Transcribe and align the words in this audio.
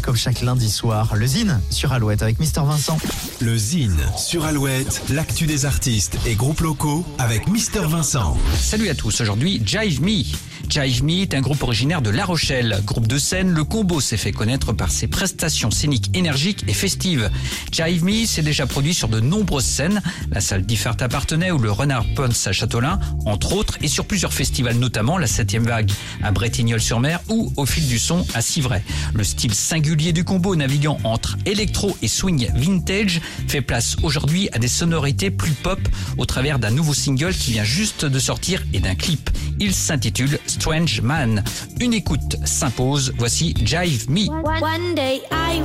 Comme 0.00 0.16
chaque 0.16 0.40
lundi 0.40 0.70
soir, 0.70 1.16
le 1.16 1.26
Zine 1.26 1.60
sur 1.68 1.92
Alouette 1.92 2.22
avec 2.22 2.40
Mister 2.40 2.62
Vincent. 2.64 2.96
Le 3.42 3.58
Zine 3.58 4.00
sur 4.16 4.46
Alouette, 4.46 5.02
l'actu 5.10 5.44
des 5.44 5.66
artistes 5.66 6.16
et 6.24 6.34
groupes 6.34 6.62
locaux 6.62 7.04
avec 7.18 7.46
Mister 7.46 7.82
Vincent. 7.86 8.38
Salut 8.58 8.88
à 8.88 8.94
tous, 8.94 9.20
aujourd'hui 9.20 9.60
Jive 9.66 10.00
Me. 10.00 10.24
Jive 10.70 11.04
Me 11.04 11.20
est 11.20 11.34
un 11.34 11.42
groupe 11.42 11.62
originaire 11.62 12.00
de 12.00 12.08
La 12.08 12.24
Rochelle. 12.24 12.82
Groupe 12.86 13.06
de 13.06 13.18
scène, 13.18 13.50
le 13.50 13.64
combo 13.64 14.00
s'est 14.00 14.16
fait 14.16 14.32
connaître 14.32 14.72
par 14.72 14.90
ses 14.90 15.08
prestations 15.08 15.70
scéniques 15.70 16.16
énergiques 16.16 16.64
et 16.66 16.72
festives. 16.72 17.30
Jive 17.70 18.02
Me 18.02 18.24
s'est 18.24 18.40
déjà 18.40 18.66
produit 18.66 18.94
sur 18.94 19.08
de 19.08 19.20
nombreuses 19.20 19.66
scènes. 19.66 20.00
La 20.30 20.40
salle 20.40 20.64
Differt 20.64 20.96
appartenait 21.00 21.50
ou 21.50 21.58
le 21.58 21.70
Renard 21.70 22.06
Ponce 22.16 22.46
à 22.46 22.52
Châteaulin, 22.52 22.98
entre 23.26 23.52
autres, 23.52 23.76
et 23.82 23.88
sur 23.88 24.06
plusieurs 24.06 24.32
festivals, 24.32 24.78
notamment 24.78 25.18
la 25.18 25.26
7 25.26 25.56
vague 25.56 25.92
à 26.22 26.30
Bretignolles-sur-Mer 26.30 27.20
ou 27.28 27.52
au 27.58 27.66
fil 27.66 27.86
du 27.86 27.98
son 27.98 28.26
à 28.32 28.40
Civray. 28.40 28.82
Le 29.12 29.24
style 29.24 29.54
singulier 29.82 30.12
du 30.12 30.22
combo 30.22 30.54
naviguant 30.54 30.96
entre 31.02 31.36
électro 31.44 31.96
et 32.02 32.08
swing 32.08 32.48
vintage 32.54 33.20
fait 33.48 33.62
place 33.62 33.96
aujourd'hui 34.04 34.48
à 34.52 34.60
des 34.60 34.68
sonorités 34.68 35.32
plus 35.32 35.50
pop 35.50 35.80
au 36.18 36.24
travers 36.24 36.60
d'un 36.60 36.70
nouveau 36.70 36.94
single 36.94 37.34
qui 37.34 37.50
vient 37.50 37.64
juste 37.64 38.04
de 38.04 38.18
sortir 38.20 38.62
et 38.72 38.78
d'un 38.78 38.94
clip. 38.94 39.28
Il 39.58 39.74
s'intitule 39.74 40.38
Strange 40.46 41.00
Man. 41.00 41.42
Une 41.80 41.94
écoute 41.94 42.36
s'impose. 42.44 43.12
Voici 43.18 43.54
Jive 43.64 44.08
Me. 44.08 44.28
One 44.30 44.94
day 44.94 45.20
I 45.32 45.60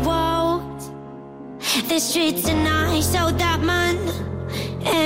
the 1.87 1.99
streets 1.99 2.49
and 2.49 2.67
I 2.67 2.99
saw 3.01 3.29
that 3.29 3.59
man 3.61 3.97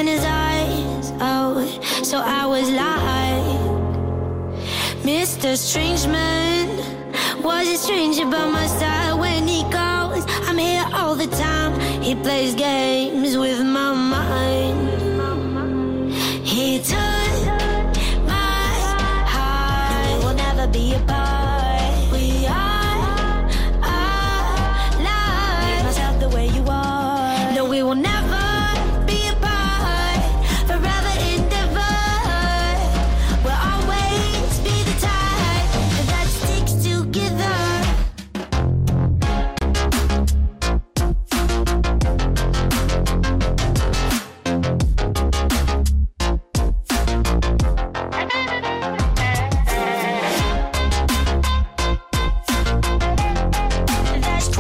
his 0.08 0.24
eyes. 0.24 1.12
Oh, 1.20 1.60
so 2.02 2.18
I 2.18 2.46
was 2.46 2.70
like, 2.70 3.44
Mr. 5.04 5.58
Was 7.44 8.82
He 12.12 12.16
plays 12.16 12.54
games 12.56 13.38
with 13.38 13.62
my 13.64 14.01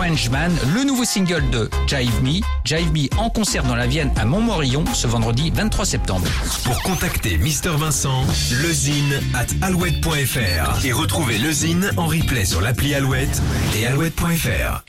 Strange 0.01 0.29
Man, 0.31 0.51
le 0.73 0.83
nouveau 0.83 1.05
single 1.05 1.47
de 1.51 1.69
Jive 1.85 2.23
Me. 2.23 2.41
Jive 2.65 2.91
Me 2.91 3.07
en 3.19 3.29
concert 3.29 3.61
dans 3.61 3.75
la 3.75 3.85
Vienne 3.85 4.11
à 4.15 4.25
Montmorillon 4.25 4.83
ce 4.95 5.05
vendredi 5.05 5.51
23 5.53 5.85
septembre. 5.85 6.25
Pour 6.63 6.81
contacter 6.81 7.37
Mister 7.37 7.69
Vincent, 7.77 8.25
lezine 8.63 9.21
at 9.35 9.45
alouette.fr 9.63 10.83
et 10.83 10.91
retrouver 10.91 11.37
le 11.37 11.51
Zine 11.51 11.91
en 11.97 12.07
replay 12.07 12.45
sur 12.45 12.61
l'appli 12.61 12.95
Alouette 12.95 13.43
et 13.77 13.85
alouette.fr. 13.85 14.83